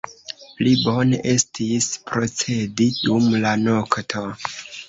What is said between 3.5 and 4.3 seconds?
nokto.